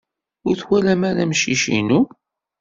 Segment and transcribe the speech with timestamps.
[0.47, 2.01] Ur twalam ara amcic-inu?